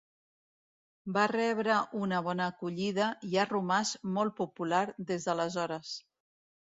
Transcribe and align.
Va 1.17 1.25
rebre 1.31 1.75
una 1.99 2.21
bona 2.29 2.47
acollida 2.53 3.09
i 3.33 3.37
ha 3.43 3.47
romàs 3.53 3.95
molt 4.17 4.37
popular 4.41 4.85
des 5.13 5.29
d'aleshores. 5.29 5.93